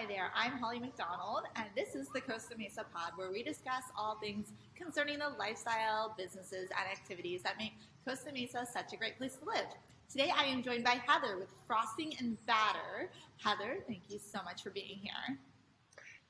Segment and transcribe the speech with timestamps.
[0.00, 3.82] Hi there, I'm Holly McDonald, and this is the Costa Mesa Pod, where we discuss
[3.94, 7.74] all things concerning the lifestyle, businesses, and activities that make
[8.08, 9.66] Costa Mesa such a great place to live.
[10.10, 13.10] Today, I am joined by Heather with Frosting and Batter.
[13.44, 15.36] Heather, thank you so much for being here.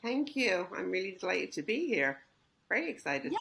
[0.00, 0.68] Thank you.
[0.72, 2.20] I'm really delighted to be here.
[2.68, 3.32] Very excited.
[3.32, 3.38] Yeah.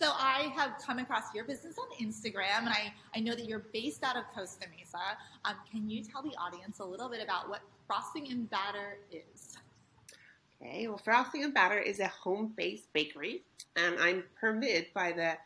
[0.00, 3.66] So I have come across your business on Instagram, and I, I know that you're
[3.74, 5.18] based out of Costa Mesa.
[5.44, 9.58] Um, can you tell the audience a little bit about what Frosting and Batter is?
[10.60, 13.42] Okay, well, Frosting and Batter is a home-based bakery,
[13.76, 15.36] and I'm permitted by the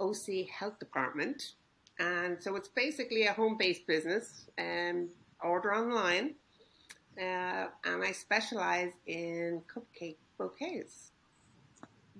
[0.00, 1.54] OC Health Department.
[1.98, 5.08] And so it's basically a home-based business, and
[5.42, 6.34] um, order online.
[7.18, 11.10] Uh, and I specialize in cupcake bouquets.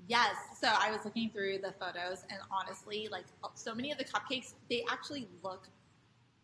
[0.09, 0.35] Yes.
[0.61, 4.55] So I was looking through the photos, and honestly, like so many of the cupcakes,
[4.69, 5.69] they actually look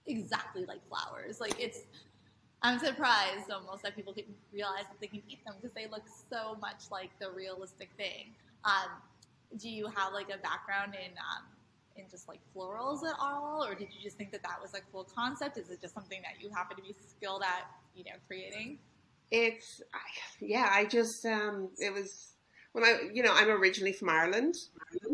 [0.07, 1.41] exactly like flowers.
[1.41, 1.81] Like it's,
[2.65, 6.05] I'm surprised almost that people didn't realize that they can eat them because they look
[6.31, 8.33] so much like the realistic thing.
[8.65, 8.91] Um,
[9.59, 11.45] do you have like a background in um,
[11.97, 14.85] in just like florals at all, or did you just think that that was like
[14.91, 15.59] cool concept?
[15.59, 18.79] Is it just something that you happen to be skilled at, you know, creating?
[19.31, 19.83] It's
[20.41, 20.71] yeah.
[20.73, 22.33] I just um, it was
[22.73, 24.57] when I, you know, I'm originally from Ireland.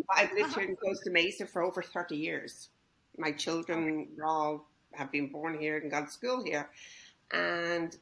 [0.09, 2.69] I've lived here in Costa Mesa for over 30 years.
[3.19, 6.69] My children all have been born here and gone to school here.
[7.33, 7.97] And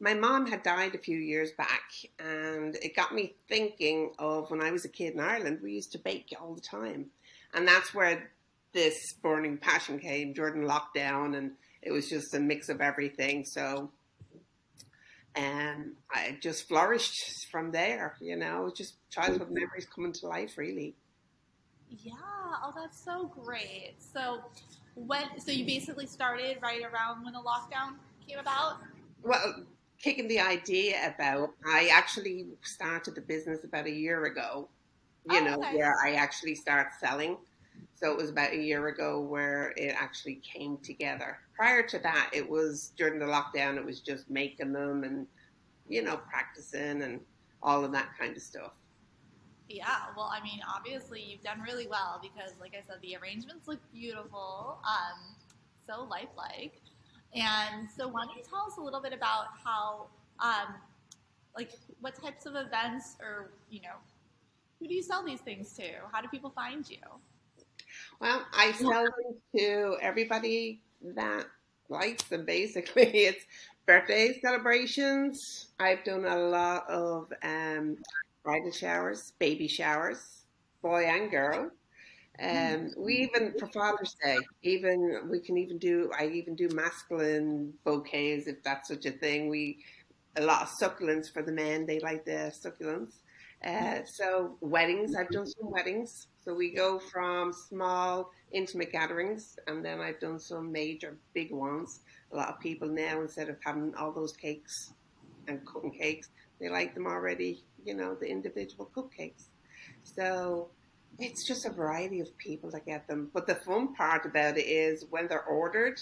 [0.00, 4.62] my mom had died a few years back, and it got me thinking of when
[4.62, 7.06] I was a kid in Ireland, we used to bake all the time.
[7.54, 8.30] And that's where
[8.72, 11.52] this burning passion came during lockdown, and
[11.82, 13.44] it was just a mix of everything.
[13.44, 13.90] So
[15.34, 18.16] and I just flourished from there.
[18.20, 19.54] You know, just childhood mm-hmm.
[19.54, 20.94] memories coming to life, really.
[21.90, 22.14] Yeah.
[22.62, 23.94] Oh, that's so great.
[23.98, 24.40] So,
[24.94, 27.94] when so you basically started right around when the lockdown
[28.26, 28.78] came about.
[29.22, 29.64] Well,
[29.98, 34.68] kicking the idea about, I actually started the business about a year ago.
[35.30, 35.76] You oh, know, okay.
[35.76, 37.36] where I actually start selling.
[37.94, 41.38] So it was about a year ago where it actually came together.
[41.54, 45.26] Prior to that, it was during the lockdown, it was just making them and,
[45.86, 47.20] you know, practicing and
[47.62, 48.72] all of that kind of stuff.
[49.70, 53.68] Yeah, well, I mean, obviously you've done really well because, like I said, the arrangements
[53.68, 55.36] look beautiful, um,
[55.86, 56.80] so lifelike.
[57.34, 60.08] And so, why don't you tell us a little bit about how,
[60.40, 60.74] um,
[61.56, 61.70] like,
[62.00, 63.94] what types of events or, you know,
[64.80, 65.84] who do you sell these things to?
[66.12, 66.98] How do people find you?
[68.20, 70.80] Well, I sell them to everybody
[71.14, 71.46] that
[71.88, 72.44] likes them.
[72.44, 73.44] Basically, it's
[73.86, 75.68] birthday celebrations.
[75.78, 77.98] I've done a lot of um,
[78.42, 80.46] bridal showers, baby showers,
[80.82, 81.70] boy and girl.
[82.42, 86.10] Um, we even for Father's Day, even we can even do.
[86.18, 89.48] I even do masculine bouquets if that's such a thing.
[89.48, 89.84] We
[90.36, 91.86] a lot of succulents for the men.
[91.86, 93.12] They like the succulents.
[93.64, 96.28] Uh, so weddings, I've done some weddings.
[96.42, 102.00] So we go from small, intimate gatherings, and then I've done some major, big ones.
[102.32, 104.94] A lot of people now, instead of having all those cakes
[105.46, 106.30] and cutting cakes,
[106.60, 109.44] they like them already, you know, the individual cupcakes.
[110.02, 110.68] So
[111.18, 113.30] it's just a variety of people that get them.
[113.32, 116.00] But the fun part about it is when they're ordered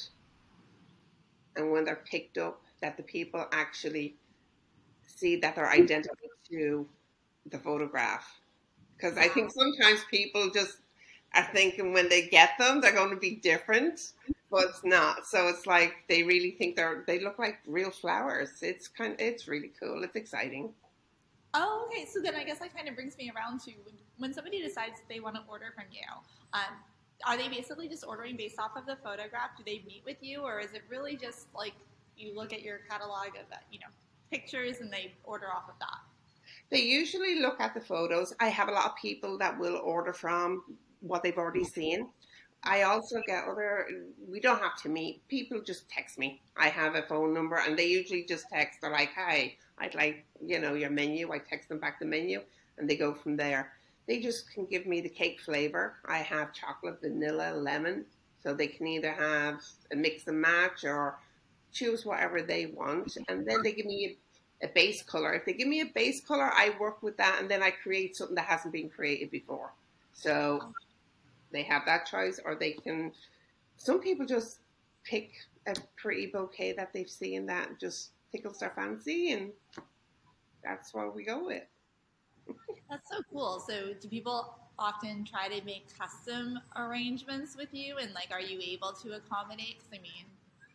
[1.57, 4.17] and when they're picked up, that the people actually
[5.07, 6.87] see that they're identical to
[7.51, 8.25] the photograph
[8.99, 10.79] because I think sometimes people just
[11.35, 14.13] are thinking when they get them they're going to be different,
[14.50, 15.26] but it's not.
[15.26, 18.50] So it's like they really think they're they look like real flowers.
[18.62, 20.03] It's kind of, it's really cool.
[20.03, 20.72] It's exciting.
[21.54, 22.06] Oh, okay.
[22.06, 23.72] So then I guess that kind of brings me around to
[24.19, 26.06] when somebody decides they want to order from you.
[26.53, 26.76] Um,
[27.26, 29.50] are they basically just ordering based off of the photograph?
[29.56, 31.72] Do they meet with you, or is it really just like
[32.16, 33.86] you look at your catalog of you know
[34.30, 35.98] pictures and they order off of that?
[36.70, 38.34] They usually look at the photos.
[38.41, 40.62] I have a lot of people that will order from
[41.00, 42.09] what they've already seen.
[42.65, 43.87] I also get other,
[44.29, 45.27] we don't have to meet.
[45.28, 46.41] People just text me.
[46.57, 48.81] I have a phone number and they usually just text.
[48.81, 51.33] They're like, hi, I'd like, you know, your menu.
[51.33, 52.41] I text them back the menu
[52.77, 53.72] and they go from there.
[54.07, 55.95] They just can give me the cake flavor.
[56.07, 58.05] I have chocolate, vanilla, lemon.
[58.43, 59.61] So they can either have
[59.93, 61.19] a mix and match or
[61.72, 63.16] choose whatever they want.
[63.28, 64.16] And then they give me
[64.63, 65.33] a base color.
[65.34, 68.16] If they give me a base color, I work with that and then I create
[68.16, 69.72] something that hasn't been created before.
[70.13, 70.72] So
[71.53, 73.12] they have that choice, or they can.
[73.77, 74.60] Some people just
[75.04, 75.33] pick
[75.66, 79.53] a pretty bouquet that they've seen that just tickles their fancy, and
[80.62, 81.62] that's what we go with.
[82.91, 83.62] that's so cool.
[83.66, 88.60] So, do people often try to make custom arrangements with you, and like, are you
[88.62, 89.78] able to accommodate?
[89.78, 90.27] Because I mean,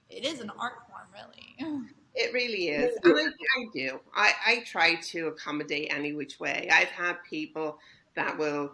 [0.09, 1.83] it is an art form, really.
[2.15, 2.95] It really is.
[3.03, 3.99] And I, I do.
[4.15, 6.69] I, I try to accommodate any which way.
[6.71, 7.79] I've had people
[8.15, 8.73] that will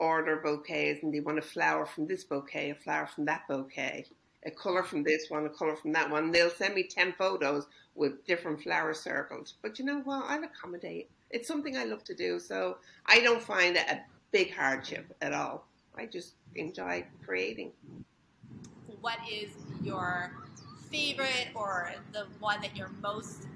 [0.00, 4.06] order bouquets and they want a flower from this bouquet, a flower from that bouquet,
[4.44, 6.32] a color from this one, a color from that one.
[6.32, 9.54] They'll send me 10 photos with different flower circles.
[9.62, 10.24] But you know what?
[10.26, 11.10] I'll accommodate.
[11.30, 12.40] It's something I love to do.
[12.40, 14.00] So I don't find it a
[14.32, 15.66] big hardship at all.
[15.96, 17.72] I just enjoy creating.
[19.00, 19.50] What is
[19.82, 20.32] your
[20.90, 23.46] favorite or the one that you're most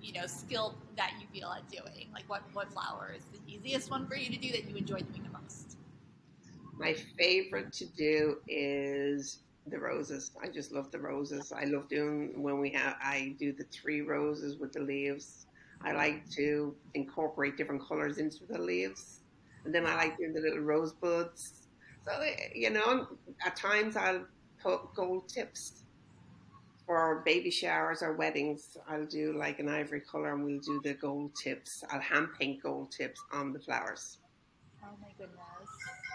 [0.00, 3.90] you know skilled that you feel at doing like what what flower is the easiest
[3.90, 5.25] one for you to do that you enjoy doing
[6.78, 12.32] my favorite to do is the roses i just love the roses i love doing
[12.42, 15.46] when we have i do the three roses with the leaves
[15.82, 19.20] i like to incorporate different colors into the leaves
[19.64, 21.68] and then i like doing the little rose buds
[22.06, 22.12] so
[22.54, 23.06] you know
[23.44, 24.24] at times i'll
[24.62, 25.82] put gold tips
[26.86, 30.94] for baby showers or weddings, I'll do like an ivory color and we'll do the
[30.94, 31.82] gold tips.
[31.90, 34.18] I'll hand paint gold tips on the flowers.
[34.84, 36.05] Oh my goodness.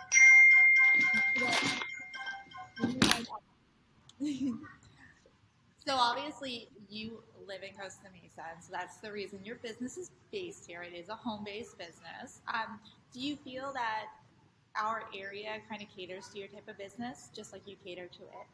[5.85, 10.11] So obviously you live in Costa Mesa, and so that's the reason your business is
[10.31, 10.83] based here.
[10.83, 12.41] It is a home-based business.
[12.53, 12.79] Um,
[13.13, 14.05] do you feel that
[14.81, 18.23] our area kind of caters to your type of business, just like you cater to
[18.23, 18.47] it?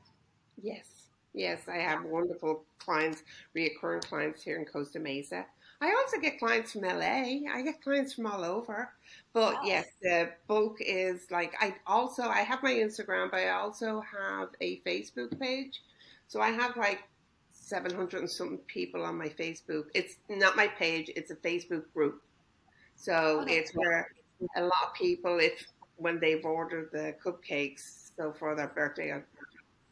[0.61, 0.85] Yes.
[1.33, 3.23] Yes, I have wonderful clients,
[3.55, 5.45] reoccurring clients here in Costa Mesa.
[5.79, 7.41] I also get clients from LA.
[7.53, 8.89] I get clients from all over.
[9.33, 9.61] But wow.
[9.63, 14.49] yes, the bulk is like I also I have my Instagram, but I also have
[14.61, 15.81] a Facebook page.
[16.27, 17.03] So I have like
[17.51, 19.85] 700 and something people on my Facebook.
[19.93, 22.21] It's not my page, it's a Facebook group.
[22.95, 24.09] So oh, it's where
[24.55, 25.65] a lot of people, if
[25.97, 29.25] when they've ordered the cupcakes, so for their birthday or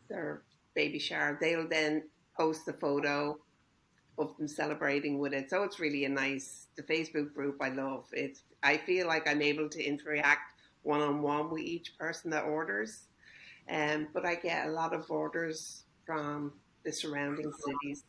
[0.09, 0.41] their
[0.73, 2.03] baby shower, they'll then
[2.37, 3.37] post the photo
[4.17, 5.49] of them celebrating with it.
[5.49, 8.05] So it's really a nice the Facebook group I love.
[8.11, 10.53] It's I feel like I'm able to interact
[10.83, 13.07] one on one with each person that orders.
[13.69, 16.53] Um, but I get a lot of orders from
[16.83, 18.03] the surrounding cities.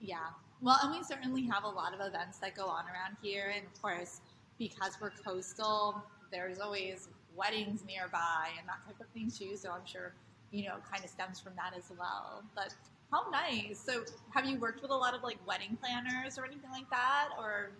[0.00, 0.16] Yeah.
[0.60, 3.52] Well, and we certainly have a lot of events that go on around here.
[3.54, 4.20] And of course,
[4.58, 9.56] because we're coastal, there's always weddings nearby and that type of thing too.
[9.56, 10.14] So I'm sure
[10.50, 12.42] you know, kind of stems from that as well.
[12.54, 12.74] But
[13.10, 13.78] how nice.
[13.78, 17.30] So have you worked with a lot of like wedding planners or anything like that
[17.38, 17.70] or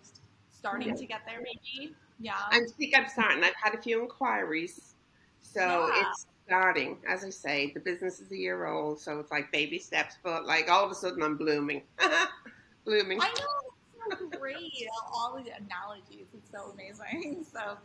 [0.49, 0.95] starting yeah.
[0.95, 1.93] to get there maybe?
[2.19, 2.33] Yeah.
[2.35, 3.43] I think I'm starting.
[3.43, 4.95] I've had a few inquiries.
[5.41, 6.01] So yeah.
[6.01, 6.97] it's starting.
[7.07, 10.45] As I say, the business is a year old, so it's like baby steps, but
[10.45, 11.83] like all of a sudden I'm blooming.
[12.85, 13.21] blooming.
[13.21, 14.11] I know.
[14.11, 14.87] It's so great.
[15.13, 16.27] all the analogies.
[16.33, 17.45] It's so amazing.
[17.53, 17.77] So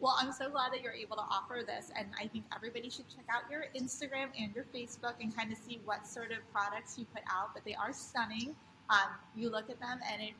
[0.00, 3.08] well, I'm so glad that you're able to offer this, and I think everybody should
[3.08, 6.98] check out your Instagram and your Facebook and kind of see what sort of products
[6.98, 7.54] you put out.
[7.54, 8.54] But they are stunning.
[8.90, 10.34] Um, you look at them, and it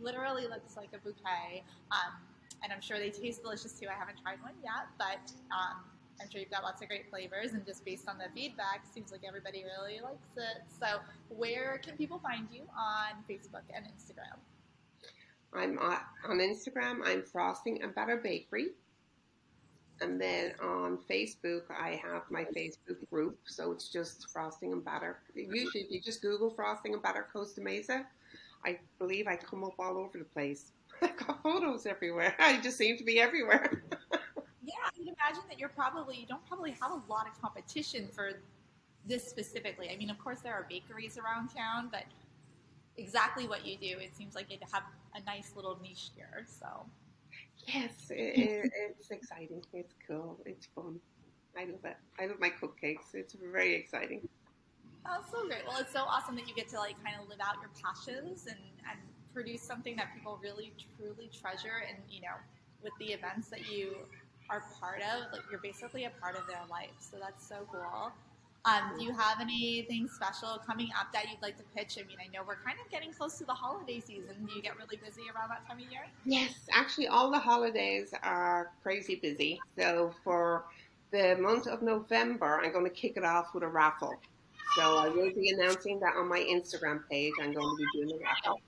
[0.00, 1.64] literally looks like a bouquet.
[1.90, 2.12] Um,
[2.62, 3.86] and I'm sure they taste delicious too.
[3.88, 5.80] I haven't tried one yet, but um,
[6.20, 7.52] I'm sure you've got lots of great flavors.
[7.52, 10.62] And just based on the feedback, seems like everybody really likes it.
[10.78, 14.38] So, where can people find you on Facebook and Instagram?
[15.52, 17.00] I'm on Instagram.
[17.04, 18.68] I'm Frosting and Batter Bakery.
[20.00, 23.38] And then on Facebook, I have my Facebook group.
[23.44, 25.18] So it's just Frosting and Batter.
[25.34, 28.06] Usually, if you just Google Frosting and Batter Costa Mesa,
[28.64, 30.72] I believe I come up all over the place.
[31.02, 32.34] I've got photos everywhere.
[32.38, 33.82] I just seem to be everywhere.
[34.64, 38.08] yeah, I can imagine that you're probably, you don't probably have a lot of competition
[38.12, 38.32] for
[39.06, 39.90] this specifically.
[39.90, 42.04] I mean, of course, there are bakeries around town, but
[42.96, 44.82] exactly what you do, it seems like you have
[45.14, 46.44] a nice little niche here.
[46.46, 46.86] So
[47.66, 49.62] Yes, it, it's exciting.
[49.72, 50.38] It's cool.
[50.46, 51.00] It's fun.
[51.56, 51.96] I love it.
[52.18, 53.14] I love my cupcakes.
[53.14, 54.28] It's very exciting.
[55.06, 55.62] Oh, so great.
[55.66, 58.46] Well, it's so awesome that you get to like kind of live out your passions
[58.46, 58.98] and, and
[59.34, 61.84] produce something that people really truly treasure.
[61.88, 62.36] And you know,
[62.82, 63.96] with the events that you
[64.48, 66.90] are part of, like you're basically a part of their life.
[66.98, 68.12] So that's so cool.
[68.66, 71.96] Um, do you have anything special coming up that you'd like to pitch?
[71.98, 74.34] I mean, I know we're kind of getting close to the holiday season.
[74.46, 76.02] Do you get really busy around that time of year?
[76.26, 79.58] Yes, actually, all the holidays are crazy busy.
[79.78, 80.66] So for
[81.10, 84.14] the month of November, I'm going to kick it off with a raffle.
[84.76, 87.32] So I will be announcing that on my Instagram page.
[87.40, 88.60] I'm going to be doing a raffle.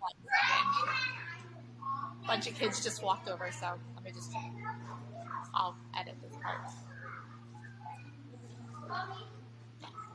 [2.25, 4.33] A bunch of kids just walked over, so let me just.
[5.55, 6.61] I'll edit this part.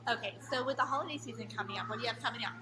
[0.09, 2.53] Okay, so with the holiday season coming up, what do you have coming up?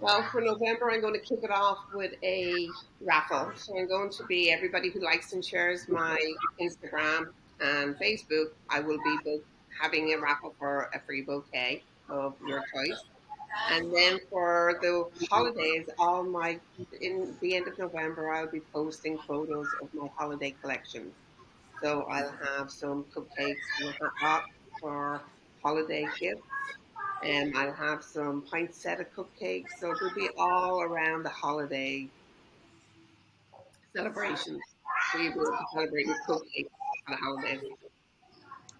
[0.00, 2.68] Well, for November, I'm going to kick it off with a
[3.00, 3.50] raffle.
[3.56, 6.16] So I'm going to be everybody who likes and shares my
[6.60, 7.30] Instagram
[7.60, 8.50] and Facebook.
[8.70, 9.40] I will be
[9.80, 11.82] having a raffle for a free bouquet.
[12.08, 13.04] of your choice.
[13.70, 16.60] And then for the holidays, all my
[17.00, 21.12] in the end of November, I'll be posting photos of my holiday collections.
[21.82, 24.44] So I'll have some cupcakes with a hot
[24.80, 25.20] for
[25.62, 26.42] holiday gifts,
[27.22, 29.70] and I'll have some poinsettia cupcakes.
[29.80, 32.08] So it'll be all around the holiday
[33.94, 34.60] celebrations.
[35.12, 36.70] So you'll be able to celebrate with cupcakes
[37.06, 37.60] for the holidays.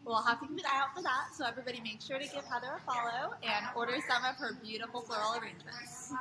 [0.05, 1.35] We'll have to keep an eye out for that.
[1.37, 5.03] So everybody make sure to give Heather a follow and order some of her beautiful
[5.03, 6.15] floral arrangements.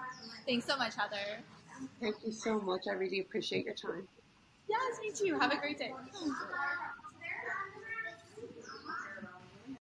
[0.45, 1.41] Thanks so much, Heather.
[2.01, 2.81] Thank you so much.
[2.89, 4.07] I really appreciate your time.
[4.67, 5.39] Yes, me too.
[5.39, 5.93] Have a great day.